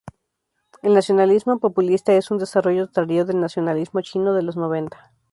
[0.81, 5.11] El nacionalismo populista es un desarrollo tardío del nacionalismo chino de los noventa.